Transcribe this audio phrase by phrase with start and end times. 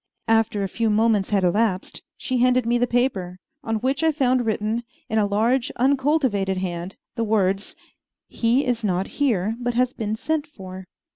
[0.27, 4.47] After a few moments had elapsed, she handed me the paper, on which I found
[4.47, 7.75] written, in a large, uncultivated hand, the words,
[8.27, 10.87] "He is not here, but has been sent for."